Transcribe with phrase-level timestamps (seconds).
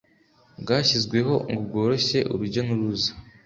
[0.61, 3.11] Bwashyizweho ngo bworoshye urujya n’uruza